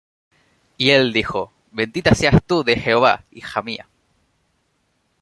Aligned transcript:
Y 0.79 0.89
él 0.89 1.13
dijo: 1.13 1.53
Bendita 1.71 2.15
seas 2.15 2.41
tú 2.43 2.63
de 2.63 2.75
Jehová, 2.75 3.23
hija 3.29 3.61
mía 3.61 3.87